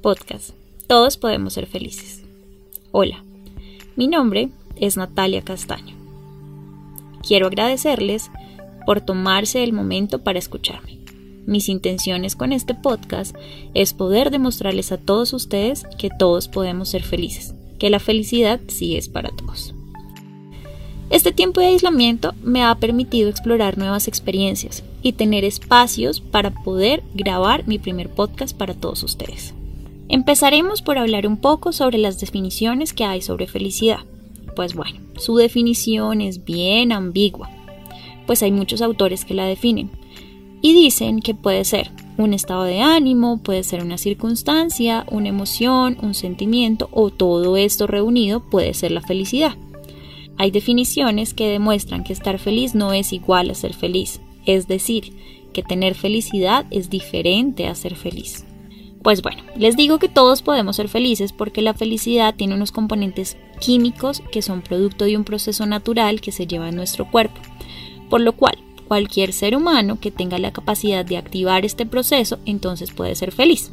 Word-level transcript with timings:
Podcast. 0.00 0.50
Todos 0.86 1.16
podemos 1.16 1.52
ser 1.52 1.66
felices. 1.66 2.22
Hola, 2.90 3.22
mi 3.96 4.08
nombre 4.08 4.48
es 4.76 4.96
Natalia 4.96 5.42
Castaño. 5.42 5.94
Quiero 7.26 7.48
agradecerles 7.48 8.30
por 8.86 9.02
tomarse 9.02 9.62
el 9.62 9.72
momento 9.72 10.24
para 10.24 10.38
escucharme. 10.38 10.98
Mis 11.46 11.68
intenciones 11.68 12.34
con 12.34 12.52
este 12.52 12.74
podcast 12.74 13.36
es 13.74 13.92
poder 13.92 14.30
demostrarles 14.30 14.90
a 14.90 14.98
todos 14.98 15.32
ustedes 15.32 15.84
que 15.98 16.08
todos 16.18 16.48
podemos 16.48 16.88
ser 16.88 17.02
felices, 17.02 17.54
que 17.78 17.90
la 17.90 18.00
felicidad 18.00 18.60
sí 18.68 18.96
es 18.96 19.08
para 19.08 19.30
todos. 19.30 19.74
Este 21.10 21.32
tiempo 21.32 21.60
de 21.60 21.66
aislamiento 21.66 22.34
me 22.42 22.62
ha 22.62 22.74
permitido 22.76 23.28
explorar 23.28 23.76
nuevas 23.76 24.08
experiencias 24.08 24.82
y 25.02 25.12
tener 25.12 25.44
espacios 25.44 26.20
para 26.20 26.50
poder 26.50 27.02
grabar 27.14 27.66
mi 27.66 27.78
primer 27.78 28.08
podcast 28.08 28.56
para 28.56 28.74
todos 28.74 29.02
ustedes. 29.02 29.54
Empezaremos 30.12 30.82
por 30.82 30.98
hablar 30.98 31.28
un 31.28 31.36
poco 31.36 31.72
sobre 31.72 31.96
las 31.96 32.18
definiciones 32.18 32.92
que 32.92 33.04
hay 33.04 33.22
sobre 33.22 33.46
felicidad. 33.46 34.00
Pues 34.56 34.74
bueno, 34.74 34.98
su 35.16 35.36
definición 35.36 36.20
es 36.20 36.44
bien 36.44 36.90
ambigua, 36.90 37.48
pues 38.26 38.42
hay 38.42 38.50
muchos 38.50 38.82
autores 38.82 39.24
que 39.24 39.34
la 39.34 39.46
definen 39.46 39.88
y 40.62 40.74
dicen 40.74 41.20
que 41.20 41.34
puede 41.34 41.64
ser 41.64 41.92
un 42.18 42.34
estado 42.34 42.64
de 42.64 42.80
ánimo, 42.80 43.38
puede 43.38 43.62
ser 43.62 43.84
una 43.84 43.98
circunstancia, 43.98 45.06
una 45.12 45.28
emoción, 45.28 45.96
un 46.02 46.14
sentimiento 46.14 46.88
o 46.90 47.10
todo 47.10 47.56
esto 47.56 47.86
reunido 47.86 48.40
puede 48.40 48.74
ser 48.74 48.90
la 48.90 49.02
felicidad. 49.02 49.54
Hay 50.38 50.50
definiciones 50.50 51.34
que 51.34 51.48
demuestran 51.48 52.02
que 52.02 52.12
estar 52.12 52.40
feliz 52.40 52.74
no 52.74 52.92
es 52.92 53.12
igual 53.12 53.48
a 53.48 53.54
ser 53.54 53.74
feliz, 53.74 54.20
es 54.44 54.66
decir, 54.66 55.12
que 55.52 55.62
tener 55.62 55.94
felicidad 55.94 56.66
es 56.72 56.90
diferente 56.90 57.68
a 57.68 57.76
ser 57.76 57.94
feliz. 57.94 58.44
Pues 59.02 59.22
bueno, 59.22 59.42
les 59.56 59.76
digo 59.76 59.98
que 59.98 60.10
todos 60.10 60.42
podemos 60.42 60.76
ser 60.76 60.88
felices 60.88 61.32
porque 61.32 61.62
la 61.62 61.72
felicidad 61.72 62.34
tiene 62.34 62.54
unos 62.54 62.70
componentes 62.70 63.38
químicos 63.58 64.22
que 64.30 64.42
son 64.42 64.60
producto 64.60 65.06
de 65.06 65.16
un 65.16 65.24
proceso 65.24 65.64
natural 65.64 66.20
que 66.20 66.32
se 66.32 66.46
lleva 66.46 66.68
en 66.68 66.76
nuestro 66.76 67.10
cuerpo, 67.10 67.40
por 68.10 68.20
lo 68.20 68.32
cual 68.32 68.58
cualquier 68.88 69.32
ser 69.32 69.56
humano 69.56 69.98
que 70.00 70.10
tenga 70.10 70.38
la 70.38 70.52
capacidad 70.52 71.04
de 71.04 71.16
activar 71.16 71.64
este 71.64 71.86
proceso 71.86 72.40
entonces 72.44 72.90
puede 72.90 73.14
ser 73.14 73.32
feliz. 73.32 73.72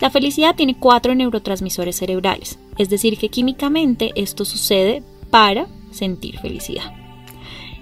La 0.00 0.10
felicidad 0.10 0.54
tiene 0.54 0.76
cuatro 0.78 1.14
neurotransmisores 1.14 1.96
cerebrales, 1.96 2.58
es 2.76 2.90
decir, 2.90 3.18
que 3.18 3.28
químicamente 3.28 4.12
esto 4.14 4.44
sucede 4.44 5.02
para 5.30 5.66
sentir 5.92 6.38
felicidad. 6.38 6.92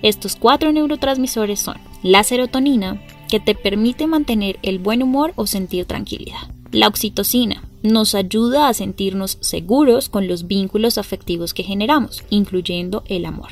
Estos 0.03 0.37
cuatro 0.37 0.73
neurotransmisores 0.73 1.61
son 1.61 1.77
la 2.03 2.25
serotonina, 2.25 3.01
que 3.29 3.39
te 3.39 3.55
permite 3.55 4.07
mantener 4.07 4.59
el 4.63 4.79
buen 4.79 5.03
humor 5.03 5.33
o 5.37 5.47
sentir 5.47 5.85
tranquilidad. 5.85 6.51
La 6.73 6.89
oxitocina 6.89 7.63
nos 7.83 8.15
ayuda 8.15 8.69
a 8.69 8.75
sentirnos 8.75 9.39
seguros 9.41 10.09
con 10.09 10.27
los 10.27 10.47
vínculos 10.47 10.99
afectivos 10.99 11.55
que 11.55 11.63
generamos, 11.63 12.25
incluyendo 12.31 13.05
el 13.07 13.25
amor. 13.25 13.51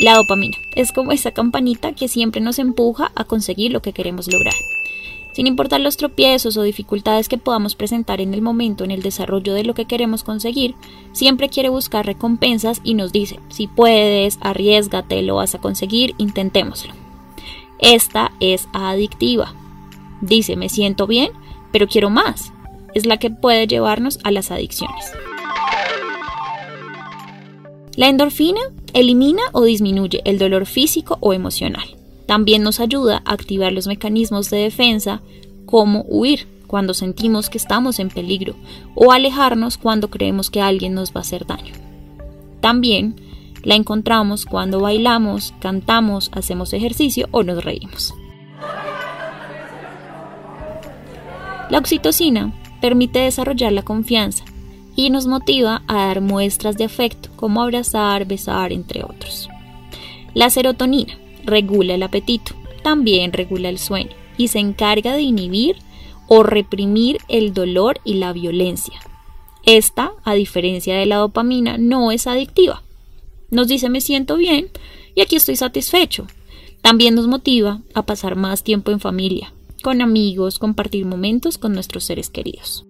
La 0.00 0.16
dopamina 0.16 0.56
es 0.74 0.92
como 0.92 1.12
esa 1.12 1.30
campanita 1.30 1.92
que 1.92 2.08
siempre 2.08 2.40
nos 2.40 2.58
empuja 2.58 3.12
a 3.14 3.24
conseguir 3.24 3.72
lo 3.72 3.82
que 3.82 3.92
queremos 3.92 4.26
lograr. 4.32 4.54
Sin 5.32 5.46
importar 5.46 5.80
los 5.80 5.96
tropiezos 5.96 6.56
o 6.56 6.62
dificultades 6.62 7.28
que 7.28 7.38
podamos 7.38 7.74
presentar 7.74 8.20
en 8.20 8.34
el 8.34 8.42
momento 8.42 8.84
en 8.84 8.90
el 8.90 9.02
desarrollo 9.02 9.54
de 9.54 9.64
lo 9.64 9.74
que 9.74 9.86
queremos 9.86 10.24
conseguir, 10.24 10.74
siempre 11.12 11.48
quiere 11.48 11.70
buscar 11.70 12.04
recompensas 12.04 12.80
y 12.84 12.94
nos 12.94 13.12
dice, 13.12 13.40
si 13.48 13.66
puedes, 13.66 14.38
arriesgate, 14.42 15.22
lo 15.22 15.36
vas 15.36 15.54
a 15.54 15.60
conseguir, 15.60 16.14
intentémoslo. 16.18 16.92
Esta 17.78 18.32
es 18.40 18.68
adictiva. 18.72 19.54
Dice, 20.20 20.54
me 20.56 20.68
siento 20.68 21.06
bien, 21.06 21.30
pero 21.72 21.88
quiero 21.88 22.10
más. 22.10 22.52
Es 22.94 23.06
la 23.06 23.16
que 23.16 23.30
puede 23.30 23.66
llevarnos 23.66 24.18
a 24.24 24.30
las 24.30 24.50
adicciones. 24.50 25.12
La 27.96 28.08
endorfina 28.08 28.60
elimina 28.92 29.42
o 29.52 29.64
disminuye 29.64 30.20
el 30.24 30.38
dolor 30.38 30.66
físico 30.66 31.16
o 31.20 31.32
emocional. 31.32 32.01
También 32.32 32.62
nos 32.62 32.80
ayuda 32.80 33.20
a 33.26 33.34
activar 33.34 33.74
los 33.74 33.86
mecanismos 33.86 34.48
de 34.48 34.56
defensa 34.56 35.20
como 35.66 36.00
huir 36.08 36.48
cuando 36.66 36.94
sentimos 36.94 37.50
que 37.50 37.58
estamos 37.58 37.98
en 37.98 38.08
peligro 38.08 38.54
o 38.94 39.12
alejarnos 39.12 39.76
cuando 39.76 40.08
creemos 40.08 40.48
que 40.48 40.62
alguien 40.62 40.94
nos 40.94 41.10
va 41.10 41.18
a 41.18 41.20
hacer 41.20 41.44
daño. 41.44 41.74
También 42.62 43.16
la 43.62 43.74
encontramos 43.74 44.46
cuando 44.46 44.80
bailamos, 44.80 45.52
cantamos, 45.60 46.30
hacemos 46.32 46.72
ejercicio 46.72 47.28
o 47.32 47.42
nos 47.42 47.62
reímos. 47.62 48.14
La 51.68 51.76
oxitocina 51.76 52.54
permite 52.80 53.18
desarrollar 53.18 53.72
la 53.72 53.82
confianza 53.82 54.46
y 54.96 55.10
nos 55.10 55.26
motiva 55.26 55.82
a 55.86 56.06
dar 56.06 56.22
muestras 56.22 56.78
de 56.78 56.84
afecto 56.84 57.28
como 57.36 57.60
abrazar, 57.60 58.24
besar, 58.24 58.72
entre 58.72 59.04
otros. 59.04 59.50
La 60.32 60.48
serotonina 60.48 61.18
regula 61.44 61.94
el 61.94 62.02
apetito, 62.02 62.54
también 62.82 63.32
regula 63.32 63.68
el 63.68 63.78
sueño 63.78 64.10
y 64.36 64.48
se 64.48 64.58
encarga 64.58 65.14
de 65.14 65.22
inhibir 65.22 65.76
o 66.28 66.42
reprimir 66.42 67.18
el 67.28 67.52
dolor 67.52 68.00
y 68.04 68.14
la 68.14 68.32
violencia. 68.32 68.98
Esta, 69.64 70.12
a 70.24 70.34
diferencia 70.34 70.96
de 70.96 71.06
la 71.06 71.16
dopamina, 71.16 71.78
no 71.78 72.10
es 72.10 72.26
adictiva. 72.26 72.82
Nos 73.50 73.68
dice 73.68 73.88
me 73.88 74.00
siento 74.00 74.36
bien 74.36 74.70
y 75.14 75.20
aquí 75.20 75.36
estoy 75.36 75.56
satisfecho. 75.56 76.26
También 76.80 77.14
nos 77.14 77.28
motiva 77.28 77.80
a 77.94 78.02
pasar 78.02 78.34
más 78.34 78.64
tiempo 78.64 78.90
en 78.90 78.98
familia, 78.98 79.52
con 79.82 80.02
amigos, 80.02 80.58
compartir 80.58 81.06
momentos 81.06 81.58
con 81.58 81.74
nuestros 81.74 82.04
seres 82.04 82.28
queridos. 82.28 82.84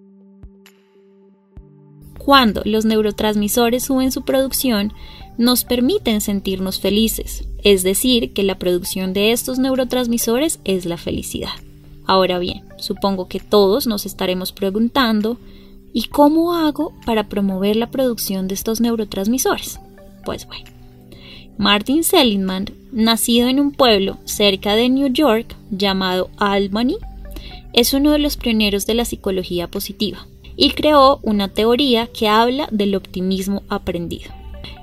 Cuando 2.19 2.63
los 2.65 2.85
neurotransmisores 2.85 3.85
suben 3.85 4.13
su 4.13 4.23
producción, 4.23 4.93
nos 5.39 5.65
permiten 5.65 6.21
sentirnos 6.21 6.81
felices, 6.81 7.45
es 7.63 7.83
decir, 7.83 8.33
que 8.33 8.43
la 8.43 8.59
producción 8.59 9.13
de 9.13 9.33
estos 9.33 9.59
neurotransmisores 9.59 10.61
es 10.65 10.85
la 10.85 10.97
felicidad. 10.97 11.53
Ahora 12.07 12.39
bien, 12.39 12.65
supongo 12.79 13.29
que 13.29 13.41
todos 13.41 13.87
nos 13.87 14.07
estaremos 14.07 14.53
preguntando, 14.53 15.39
¿y 15.93 16.05
cómo 16.05 16.55
hago 16.55 16.93
para 17.07 17.29
promover 17.29 17.77
la 17.77 17.91
producción 17.91 18.49
de 18.49 18.55
estos 18.55 18.81
neurotransmisores? 18.81 19.79
Pues 20.25 20.47
bueno, 20.47 20.71
Martin 21.59 22.05
Seligman, 22.05 22.67
nacido 22.93 23.49
en 23.49 23.61
un 23.61 23.73
pueblo 23.73 24.19
cerca 24.25 24.75
de 24.75 24.89
New 24.89 25.09
York 25.09 25.57
llamado 25.71 26.31
Albany, 26.39 26.97
es 27.73 27.95
uno 27.95 28.11
de 28.11 28.19
los 28.19 28.37
pioneros 28.37 28.87
de 28.87 28.95
la 28.95 29.05
psicología 29.05 29.69
positiva 29.69 30.27
y 30.57 30.71
creó 30.71 31.21
una 31.23 31.49
teoría 31.49 32.07
que 32.09 32.29
habla 32.29 32.69
del 32.71 32.95
optimismo 32.95 33.63
aprendido. 33.69 34.31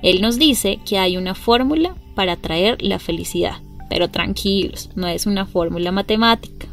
Él 0.01 0.21
nos 0.21 0.39
dice 0.39 0.79
que 0.85 0.97
hay 0.97 1.17
una 1.17 1.35
fórmula 1.35 1.95
para 2.15 2.35
traer 2.35 2.81
la 2.81 2.99
felicidad, 2.99 3.57
pero 3.89 4.09
tranquilos, 4.09 4.89
no 4.95 5.07
es 5.07 5.25
una 5.25 5.45
fórmula 5.45 5.91
matemática. 5.91 6.67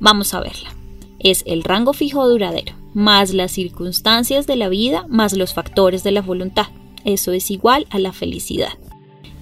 Vamos 0.00 0.34
a 0.34 0.40
verla. 0.40 0.74
Es 1.20 1.44
el 1.46 1.62
rango 1.62 1.92
fijo 1.92 2.28
duradero, 2.28 2.74
más 2.92 3.32
las 3.32 3.52
circunstancias 3.52 4.46
de 4.48 4.56
la 4.56 4.68
vida, 4.68 5.06
más 5.08 5.32
los 5.34 5.54
factores 5.54 6.02
de 6.02 6.10
la 6.10 6.22
voluntad. 6.22 6.66
Eso 7.04 7.32
es 7.32 7.50
igual 7.50 7.86
a 7.90 8.00
la 8.00 8.12
felicidad. 8.12 8.72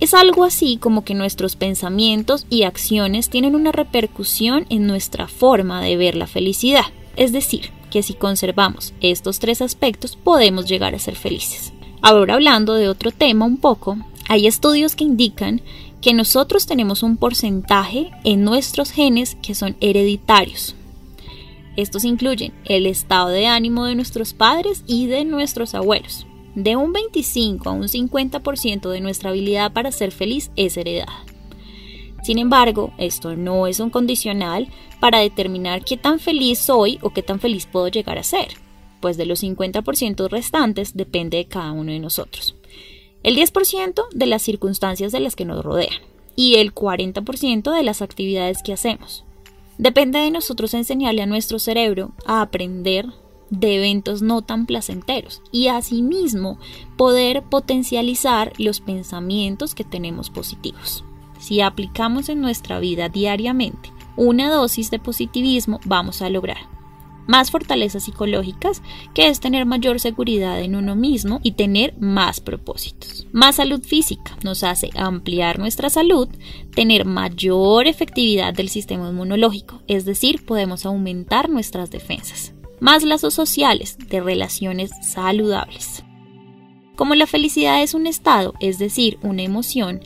Es 0.00 0.14
algo 0.14 0.44
así 0.44 0.78
como 0.78 1.04
que 1.04 1.14
nuestros 1.14 1.56
pensamientos 1.56 2.46
y 2.48 2.62
acciones 2.62 3.28
tienen 3.28 3.54
una 3.54 3.72
repercusión 3.72 4.66
en 4.70 4.86
nuestra 4.86 5.28
forma 5.28 5.82
de 5.82 5.96
ver 5.96 6.14
la 6.14 6.26
felicidad. 6.26 6.86
Es 7.16 7.32
decir, 7.32 7.70
que 7.90 8.02
si 8.02 8.14
conservamos 8.14 8.94
estos 9.00 9.38
tres 9.38 9.60
aspectos 9.60 10.16
podemos 10.16 10.66
llegar 10.66 10.94
a 10.94 10.98
ser 10.98 11.16
felices. 11.16 11.72
Ahora 12.02 12.34
hablando 12.34 12.74
de 12.74 12.88
otro 12.88 13.10
tema 13.10 13.44
un 13.44 13.58
poco, 13.58 13.98
hay 14.28 14.46
estudios 14.46 14.96
que 14.96 15.04
indican 15.04 15.60
que 16.00 16.14
nosotros 16.14 16.66
tenemos 16.66 17.02
un 17.02 17.16
porcentaje 17.16 18.10
en 18.24 18.44
nuestros 18.44 18.90
genes 18.90 19.36
que 19.42 19.54
son 19.54 19.76
hereditarios. 19.80 20.74
Estos 21.76 22.04
incluyen 22.04 22.52
el 22.64 22.86
estado 22.86 23.28
de 23.28 23.46
ánimo 23.46 23.84
de 23.84 23.94
nuestros 23.94 24.32
padres 24.32 24.82
y 24.86 25.06
de 25.06 25.24
nuestros 25.24 25.74
abuelos. 25.74 26.26
De 26.54 26.76
un 26.76 26.92
25 26.92 27.68
a 27.68 27.72
un 27.72 27.84
50% 27.84 28.88
de 28.88 29.00
nuestra 29.00 29.30
habilidad 29.30 29.72
para 29.72 29.92
ser 29.92 30.10
feliz 30.10 30.50
es 30.56 30.76
heredada. 30.76 31.29
Sin 32.30 32.38
embargo, 32.38 32.92
esto 32.96 33.34
no 33.34 33.66
es 33.66 33.80
un 33.80 33.90
condicional 33.90 34.68
para 35.00 35.18
determinar 35.18 35.84
qué 35.84 35.96
tan 35.96 36.20
feliz 36.20 36.60
soy 36.60 37.00
o 37.02 37.10
qué 37.10 37.24
tan 37.24 37.40
feliz 37.40 37.66
puedo 37.66 37.88
llegar 37.88 38.18
a 38.18 38.22
ser, 38.22 38.50
pues 39.00 39.16
de 39.16 39.26
los 39.26 39.42
50% 39.42 40.28
restantes 40.28 40.96
depende 40.96 41.38
de 41.38 41.46
cada 41.46 41.72
uno 41.72 41.90
de 41.90 41.98
nosotros. 41.98 42.54
El 43.24 43.34
10% 43.34 44.10
de 44.14 44.26
las 44.26 44.42
circunstancias 44.42 45.10
de 45.10 45.18
las 45.18 45.34
que 45.34 45.44
nos 45.44 45.64
rodean 45.64 45.98
y 46.36 46.54
el 46.54 46.72
40% 46.72 47.74
de 47.74 47.82
las 47.82 48.00
actividades 48.00 48.62
que 48.62 48.74
hacemos. 48.74 49.24
Depende 49.76 50.20
de 50.20 50.30
nosotros 50.30 50.72
enseñarle 50.72 51.22
a 51.22 51.26
nuestro 51.26 51.58
cerebro 51.58 52.12
a 52.26 52.42
aprender 52.42 53.06
de 53.50 53.74
eventos 53.74 54.22
no 54.22 54.42
tan 54.42 54.66
placenteros 54.66 55.42
y 55.50 55.66
asimismo 55.66 56.60
poder 56.96 57.42
potencializar 57.42 58.52
los 58.56 58.80
pensamientos 58.80 59.74
que 59.74 59.82
tenemos 59.82 60.30
positivos. 60.30 61.02
Si 61.40 61.60
aplicamos 61.60 62.28
en 62.28 62.40
nuestra 62.40 62.78
vida 62.78 63.08
diariamente 63.08 63.92
una 64.16 64.50
dosis 64.50 64.90
de 64.90 64.98
positivismo, 64.98 65.80
vamos 65.84 66.22
a 66.22 66.30
lograr 66.30 66.80
más 67.30 67.52
fortalezas 67.52 68.02
psicológicas, 68.02 68.82
que 69.14 69.28
es 69.28 69.38
tener 69.38 69.64
mayor 69.64 70.00
seguridad 70.00 70.60
en 70.60 70.74
uno 70.74 70.96
mismo 70.96 71.38
y 71.44 71.52
tener 71.52 71.94
más 72.00 72.40
propósitos. 72.40 73.28
Más 73.30 73.56
salud 73.56 73.82
física 73.82 74.36
nos 74.42 74.64
hace 74.64 74.90
ampliar 74.96 75.60
nuestra 75.60 75.90
salud, 75.90 76.28
tener 76.74 77.04
mayor 77.04 77.86
efectividad 77.86 78.52
del 78.52 78.68
sistema 78.68 79.08
inmunológico, 79.08 79.80
es 79.86 80.04
decir, 80.04 80.44
podemos 80.44 80.84
aumentar 80.84 81.48
nuestras 81.48 81.92
defensas. 81.92 82.52
Más 82.80 83.04
lazos 83.04 83.34
sociales 83.34 83.96
de 84.08 84.20
relaciones 84.20 84.90
saludables. 85.02 86.02
Como 86.96 87.14
la 87.14 87.28
felicidad 87.28 87.80
es 87.82 87.94
un 87.94 88.08
estado, 88.08 88.54
es 88.58 88.78
decir, 88.78 89.18
una 89.22 89.42
emoción, 89.42 90.00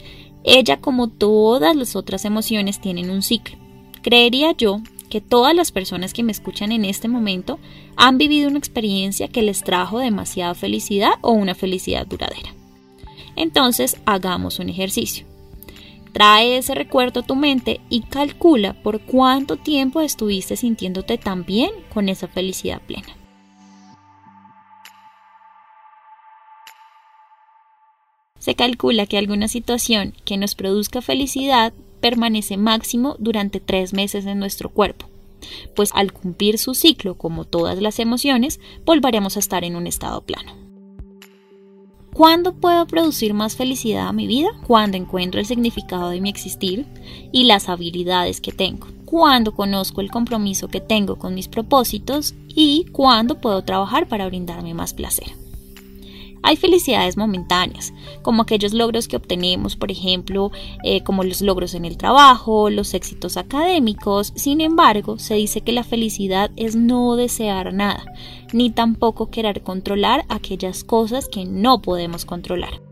ella 0.44 0.80
como 0.80 1.08
todas 1.08 1.74
las 1.74 1.96
otras 1.96 2.24
emociones 2.24 2.80
tienen 2.80 3.10
un 3.10 3.22
ciclo. 3.22 3.56
Creería 4.02 4.52
yo 4.52 4.80
que 5.08 5.20
todas 5.20 5.54
las 5.54 5.72
personas 5.72 6.12
que 6.12 6.22
me 6.22 6.32
escuchan 6.32 6.72
en 6.72 6.84
este 6.84 7.08
momento 7.08 7.58
han 7.96 8.18
vivido 8.18 8.48
una 8.48 8.58
experiencia 8.58 9.28
que 9.28 9.42
les 9.42 9.62
trajo 9.62 9.98
demasiada 9.98 10.54
felicidad 10.54 11.12
o 11.22 11.32
una 11.32 11.54
felicidad 11.54 12.06
duradera. 12.06 12.54
Entonces 13.36 13.96
hagamos 14.04 14.58
un 14.58 14.68
ejercicio. 14.68 15.26
Trae 16.12 16.58
ese 16.58 16.74
recuerdo 16.74 17.20
a 17.20 17.26
tu 17.26 17.34
mente 17.34 17.80
y 17.88 18.02
calcula 18.02 18.74
por 18.82 19.00
cuánto 19.00 19.56
tiempo 19.56 20.00
estuviste 20.00 20.56
sintiéndote 20.56 21.18
tan 21.18 21.44
bien 21.44 21.70
con 21.92 22.08
esa 22.08 22.28
felicidad 22.28 22.80
plena. 22.82 23.16
Se 28.44 28.54
calcula 28.54 29.06
que 29.06 29.16
alguna 29.16 29.48
situación 29.48 30.12
que 30.26 30.36
nos 30.36 30.54
produzca 30.54 31.00
felicidad 31.00 31.72
permanece 32.02 32.58
máximo 32.58 33.16
durante 33.18 33.58
tres 33.58 33.94
meses 33.94 34.26
en 34.26 34.38
nuestro 34.38 34.68
cuerpo, 34.68 35.08
pues 35.74 35.88
al 35.94 36.12
cumplir 36.12 36.58
su 36.58 36.74
ciclo, 36.74 37.14
como 37.14 37.46
todas 37.46 37.80
las 37.80 37.98
emociones, 38.00 38.60
volveremos 38.84 39.36
a 39.36 39.38
estar 39.38 39.64
en 39.64 39.76
un 39.76 39.86
estado 39.86 40.20
plano. 40.20 40.52
¿Cuándo 42.12 42.52
puedo 42.52 42.86
producir 42.86 43.32
más 43.32 43.56
felicidad 43.56 44.08
a 44.08 44.12
mi 44.12 44.26
vida? 44.26 44.50
Cuando 44.66 44.98
encuentro 44.98 45.40
el 45.40 45.46
significado 45.46 46.10
de 46.10 46.20
mi 46.20 46.28
existir 46.28 46.84
y 47.32 47.44
las 47.44 47.70
habilidades 47.70 48.42
que 48.42 48.52
tengo. 48.52 48.88
Cuando 49.06 49.54
conozco 49.54 50.02
el 50.02 50.10
compromiso 50.10 50.68
que 50.68 50.82
tengo 50.82 51.16
con 51.16 51.34
mis 51.34 51.48
propósitos 51.48 52.34
y 52.48 52.84
cuando 52.92 53.40
puedo 53.40 53.64
trabajar 53.64 54.06
para 54.06 54.26
brindarme 54.26 54.74
más 54.74 54.92
placer. 54.92 55.43
Hay 56.46 56.56
felicidades 56.56 57.16
momentáneas, 57.16 57.94
como 58.20 58.42
aquellos 58.42 58.74
logros 58.74 59.08
que 59.08 59.16
obtenemos, 59.16 59.76
por 59.76 59.90
ejemplo, 59.90 60.50
eh, 60.84 61.02
como 61.02 61.24
los 61.24 61.40
logros 61.40 61.72
en 61.72 61.86
el 61.86 61.96
trabajo, 61.96 62.68
los 62.68 62.92
éxitos 62.92 63.38
académicos. 63.38 64.34
Sin 64.36 64.60
embargo, 64.60 65.18
se 65.18 65.36
dice 65.36 65.62
que 65.62 65.72
la 65.72 65.84
felicidad 65.84 66.50
es 66.56 66.76
no 66.76 67.16
desear 67.16 67.72
nada, 67.72 68.04
ni 68.52 68.68
tampoco 68.68 69.30
querer 69.30 69.62
controlar 69.62 70.26
aquellas 70.28 70.84
cosas 70.84 71.28
que 71.28 71.46
no 71.46 71.80
podemos 71.80 72.26
controlar. 72.26 72.83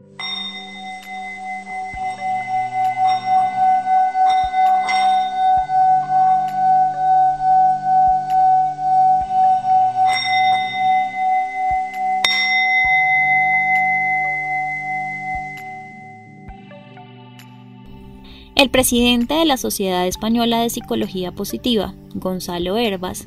El 18.63 18.71
presidente 18.71 19.35
de 19.35 19.45
la 19.45 19.57
Sociedad 19.57 20.07
Española 20.07 20.61
de 20.61 20.71
Psicología 20.71 21.33
Positiva, 21.33 21.97
Gonzalo 22.15 22.77
Herbas, 22.77 23.27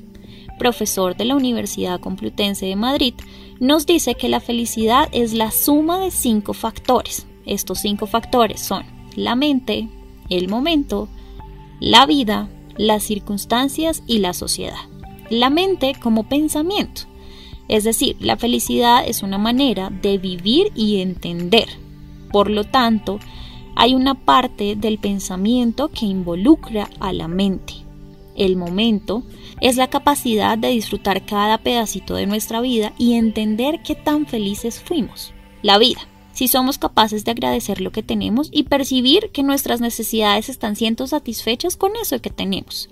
profesor 0.57 1.17
de 1.17 1.25
la 1.25 1.35
Universidad 1.35 1.99
Complutense 1.99 2.67
de 2.67 2.77
Madrid, 2.77 3.15
nos 3.59 3.85
dice 3.85 4.15
que 4.15 4.29
la 4.29 4.39
felicidad 4.39 5.09
es 5.11 5.33
la 5.33 5.51
suma 5.51 5.99
de 5.99 6.09
cinco 6.11 6.53
factores. 6.53 7.27
Estos 7.45 7.79
cinco 7.79 8.07
factores 8.07 8.61
son 8.61 8.85
la 9.17 9.35
mente, 9.35 9.89
el 10.29 10.47
momento, 10.47 11.09
la 11.81 12.05
vida, 12.05 12.47
las 12.77 13.03
circunstancias 13.03 14.03
y 14.07 14.19
la 14.19 14.31
sociedad. 14.31 14.87
La 15.29 15.49
mente 15.49 15.95
como 16.01 16.29
pensamiento. 16.29 17.01
Es 17.67 17.83
decir, 17.83 18.15
la 18.21 18.37
felicidad 18.37 19.05
es 19.05 19.21
una 19.21 19.37
manera 19.37 19.89
de 19.89 20.17
vivir 20.17 20.71
y 20.75 21.01
entender. 21.01 21.67
Por 22.31 22.49
lo 22.49 22.63
tanto, 22.63 23.19
hay 23.75 23.94
una 23.94 24.16
parte 24.16 24.75
del 24.75 24.98
pensamiento 24.98 25.89
que 25.89 26.06
involucra 26.06 26.89
a 27.00 27.13
la 27.13 27.27
mente. 27.27 27.74
El 28.36 28.56
momento 28.57 29.24
es 29.62 29.77
la 29.77 29.89
capacidad 29.89 30.57
de 30.57 30.69
disfrutar 30.69 31.25
cada 31.25 31.57
pedacito 31.60 32.16
de 32.16 32.25
nuestra 32.25 32.62
vida 32.62 32.94
y 32.98 33.13
entender 33.13 33.81
qué 33.83 33.95
tan 33.95 34.25
felices 34.25 34.81
fuimos. 34.81 35.33
La 35.62 35.77
vida, 35.77 36.01
si 36.33 36.48
somos 36.48 36.77
capaces 36.77 37.24
de 37.24 37.31
agradecer 37.31 37.80
lo 37.80 37.92
que 37.92 38.04
tenemos 38.04 38.50
y 38.51 38.63
percibir 38.63 39.30
que 39.31 39.44
nuestras 39.44 39.80
necesidades 39.80 40.50
están 40.50 40.75
siendo 40.75 41.07
satisfechas 41.07 41.78
con 41.78 41.94
eso 41.95 42.19
que 42.19 42.30
tenemos. 42.30 42.89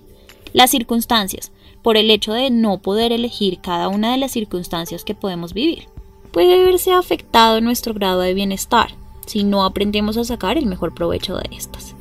Las 0.54 0.72
circunstancias, 0.72 1.52
por 1.82 1.98
el 1.98 2.10
hecho 2.10 2.32
de 2.32 2.50
no 2.50 2.78
poder 2.82 3.12
elegir 3.12 3.60
cada 3.60 3.90
una 3.90 4.12
de 4.12 4.18
las 4.18 4.32
circunstancias 4.32 5.04
que 5.04 5.16
podemos 5.16 5.54
vivir. 5.54 5.88
Puede 6.32 6.64
verse 6.64 6.94
afectado 6.94 7.60
nuestro 7.60 7.94
grado 7.94 8.22
de 8.22 8.34
bienestar, 8.34 8.96
si 9.26 9.44
no 9.44 9.66
aprendemos 9.66 10.18
a 10.18 10.24
sacar 10.24 10.58
el 10.58 10.66
mejor 10.66 10.94
provecho 10.94 11.36
de 11.36 11.50
estas. 11.56 11.96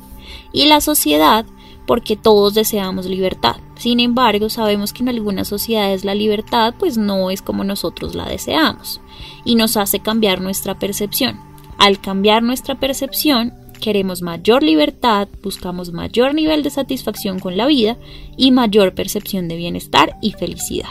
Y 0.51 0.65
la 0.65 0.81
sociedad, 0.81 1.45
porque 1.85 2.15
todos 2.15 2.53
deseamos 2.53 3.05
libertad. 3.05 3.57
Sin 3.75 3.99
embargo, 3.99 4.49
sabemos 4.49 4.93
que 4.93 5.03
en 5.03 5.09
algunas 5.09 5.47
sociedades 5.47 6.05
la 6.05 6.15
libertad 6.15 6.73
pues 6.77 6.97
no 6.97 7.31
es 7.31 7.41
como 7.41 7.63
nosotros 7.63 8.15
la 8.15 8.25
deseamos 8.25 9.01
y 9.43 9.55
nos 9.55 9.77
hace 9.77 9.99
cambiar 9.99 10.41
nuestra 10.41 10.79
percepción. 10.79 11.39
Al 11.77 11.99
cambiar 11.99 12.43
nuestra 12.43 12.79
percepción, 12.79 13.53
queremos 13.81 14.21
mayor 14.21 14.63
libertad, 14.63 15.27
buscamos 15.41 15.91
mayor 15.91 16.33
nivel 16.33 16.63
de 16.63 16.69
satisfacción 16.69 17.39
con 17.39 17.57
la 17.57 17.67
vida 17.67 17.97
y 18.37 18.51
mayor 18.51 18.95
percepción 18.95 19.47
de 19.47 19.57
bienestar 19.57 20.17
y 20.21 20.31
felicidad. 20.31 20.89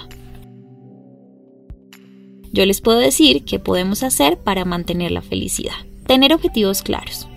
Yo 2.52 2.66
les 2.66 2.82
puedo 2.82 2.98
decir 2.98 3.44
qué 3.44 3.58
podemos 3.58 4.02
hacer 4.02 4.38
para 4.38 4.66
mantener 4.66 5.10
la 5.10 5.22
felicidad. 5.22 5.72
Tener 6.06 6.34
objetivos 6.34 6.82
claros. 6.82 7.28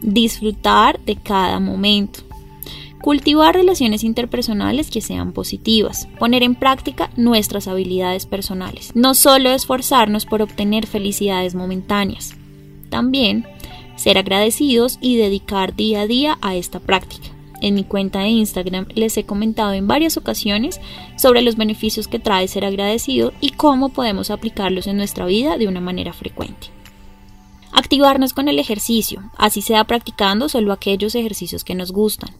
Disfrutar 0.00 1.00
de 1.00 1.16
cada 1.16 1.60
momento. 1.60 2.20
Cultivar 3.00 3.54
relaciones 3.54 4.04
interpersonales 4.04 4.90
que 4.90 5.00
sean 5.00 5.32
positivas. 5.32 6.08
Poner 6.18 6.42
en 6.42 6.54
práctica 6.54 7.10
nuestras 7.16 7.66
habilidades 7.66 8.26
personales. 8.26 8.92
No 8.94 9.14
solo 9.14 9.50
esforzarnos 9.50 10.24
por 10.24 10.40
obtener 10.40 10.86
felicidades 10.86 11.54
momentáneas. 11.54 12.34
También 12.90 13.46
ser 13.96 14.18
agradecidos 14.18 14.98
y 15.00 15.16
dedicar 15.16 15.74
día 15.74 16.02
a 16.02 16.06
día 16.06 16.38
a 16.42 16.54
esta 16.54 16.80
práctica. 16.80 17.28
En 17.60 17.74
mi 17.74 17.84
cuenta 17.84 18.20
de 18.20 18.28
Instagram 18.28 18.86
les 18.94 19.16
he 19.16 19.24
comentado 19.24 19.72
en 19.72 19.86
varias 19.86 20.16
ocasiones 20.16 20.80
sobre 21.16 21.42
los 21.42 21.56
beneficios 21.56 22.08
que 22.08 22.18
trae 22.18 22.48
ser 22.48 22.64
agradecido 22.64 23.32
y 23.40 23.50
cómo 23.50 23.90
podemos 23.90 24.30
aplicarlos 24.30 24.88
en 24.88 24.96
nuestra 24.96 25.26
vida 25.26 25.56
de 25.58 25.68
una 25.68 25.80
manera 25.80 26.12
frecuente. 26.12 26.68
Activarnos 27.92 28.32
con 28.32 28.48
el 28.48 28.58
ejercicio, 28.58 29.20
así 29.36 29.60
sea 29.60 29.84
practicando 29.84 30.48
solo 30.48 30.72
aquellos 30.72 31.14
ejercicios 31.14 31.62
que 31.62 31.74
nos 31.74 31.92
gustan. 31.92 32.30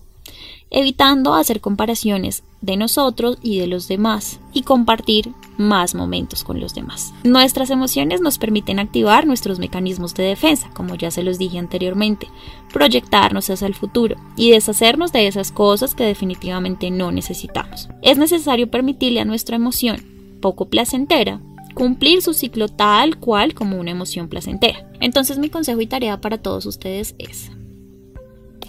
Evitando 0.70 1.34
hacer 1.34 1.60
comparaciones 1.60 2.42
de 2.62 2.78
nosotros 2.78 3.36
y 3.42 3.58
de 3.58 3.66
los 3.66 3.86
demás 3.86 4.40
y 4.54 4.62
compartir 4.62 5.30
más 5.58 5.94
momentos 5.94 6.42
con 6.42 6.58
los 6.58 6.72
demás. 6.72 7.12
Nuestras 7.22 7.68
emociones 7.68 8.22
nos 8.22 8.38
permiten 8.38 8.78
activar 8.78 9.26
nuestros 9.26 9.58
mecanismos 9.58 10.14
de 10.14 10.22
defensa, 10.22 10.70
como 10.72 10.94
ya 10.94 11.10
se 11.10 11.22
los 11.22 11.36
dije 11.36 11.58
anteriormente, 11.58 12.28
proyectarnos 12.72 13.50
hacia 13.50 13.66
el 13.66 13.74
futuro 13.74 14.16
y 14.36 14.52
deshacernos 14.52 15.12
de 15.12 15.26
esas 15.26 15.52
cosas 15.52 15.94
que 15.94 16.04
definitivamente 16.04 16.90
no 16.90 17.12
necesitamos. 17.12 17.90
Es 18.00 18.16
necesario 18.16 18.70
permitirle 18.70 19.20
a 19.20 19.26
nuestra 19.26 19.56
emoción 19.56 20.02
poco 20.40 20.70
placentera 20.70 21.42
cumplir 21.74 22.22
su 22.22 22.34
ciclo 22.34 22.68
tal 22.68 23.18
cual 23.18 23.54
como 23.54 23.78
una 23.78 23.90
emoción 23.90 24.28
placentera. 24.28 24.90
Entonces 25.00 25.38
mi 25.38 25.48
consejo 25.48 25.80
y 25.80 25.86
tarea 25.86 26.20
para 26.20 26.38
todos 26.38 26.66
ustedes 26.66 27.14
es, 27.18 27.50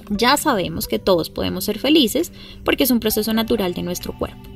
ya 0.10 0.38
sabemos 0.38 0.88
que 0.88 1.00
todos 1.00 1.30
podemos 1.30 1.66
ser 1.66 1.80
felices 1.80 2.32
porque 2.64 2.84
es 2.84 2.92
un 2.92 3.00
proceso 3.00 3.34
natural 3.34 3.74
de 3.74 3.84
nuestro 3.84 4.18
cuerpo. 4.18 4.50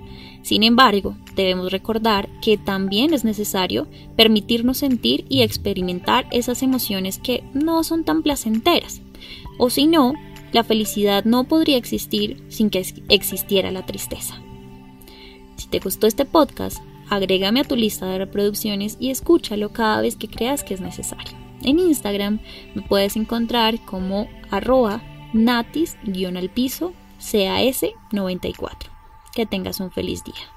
Sin 0.43 0.63
embargo, 0.63 1.17
debemos 1.35 1.71
recordar 1.71 2.29
que 2.41 2.57
también 2.57 3.13
es 3.13 3.25
necesario 3.25 3.87
permitirnos 4.15 4.77
sentir 4.77 5.25
y 5.27 5.41
experimentar 5.41 6.25
esas 6.31 6.63
emociones 6.63 7.17
que 7.17 7.43
no 7.53 7.83
son 7.83 8.05
tan 8.05 8.23
placenteras. 8.23 9.01
O 9.57 9.69
si 9.69 9.87
no, 9.87 10.13
la 10.53 10.63
felicidad 10.63 11.25
no 11.25 11.45
podría 11.45 11.77
existir 11.77 12.41
sin 12.47 12.69
que 12.69 12.85
existiera 13.09 13.71
la 13.71 13.85
tristeza. 13.85 14.41
Si 15.57 15.67
te 15.67 15.79
gustó 15.79 16.07
este 16.07 16.23
podcast, 16.23 16.77
agrégame 17.09 17.61
a 17.61 17.63
tu 17.63 17.75
lista 17.75 18.05
de 18.05 18.17
reproducciones 18.17 18.97
y 18.99 19.09
escúchalo 19.09 19.73
cada 19.73 20.01
vez 20.01 20.15
que 20.15 20.27
creas 20.27 20.63
que 20.63 20.73
es 20.73 20.81
necesario. 20.81 21.37
En 21.63 21.79
Instagram 21.79 22.39
me 22.75 22.81
puedes 22.81 23.15
encontrar 23.15 23.83
como 23.85 24.27
arroba 24.51 25.01
natis-al 25.33 26.49
piso 26.49 26.93
CAS94. 27.19 28.89
Que 29.33 29.45
tengas 29.45 29.79
un 29.79 29.91
feliz 29.91 30.23
día. 30.23 30.56